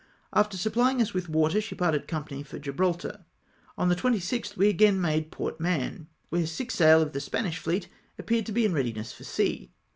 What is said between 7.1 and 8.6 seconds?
the Spanish fleet appeared to